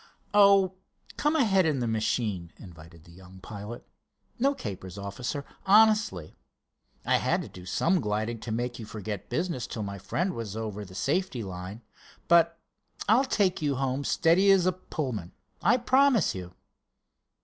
"Oh, 0.33 0.73
come 1.15 1.35
ahead 1.35 1.67
in 1.67 1.77
the 1.79 1.87
machine," 1.87 2.51
invited 2.57 3.03
the 3.03 3.11
young 3.11 3.39
pilot. 3.39 3.87
"No 4.39 4.55
capers, 4.55 4.97
officer, 4.97 5.45
honestly. 5.67 6.33
I 7.05 7.17
had 7.17 7.43
to 7.43 7.47
do 7.47 7.67
some 7.67 8.01
gliding 8.01 8.39
to 8.39 8.51
make 8.51 8.79
you 8.79 8.85
forget 8.87 9.29
business 9.29 9.67
till 9.67 9.83
my 9.83 9.99
friend 9.99 10.33
was 10.33 10.55
over 10.57 10.83
the 10.83 10.95
safety 10.95 11.43
line, 11.43 11.83
but 12.27 12.57
I'll 13.07 13.25
take 13.25 13.61
you 13.61 13.75
home 13.75 14.03
steady 14.03 14.49
as 14.49 14.65
a 14.65 14.71
Pullman, 14.71 15.33
I 15.61 15.77
promise 15.77 16.33
you." 16.33 16.55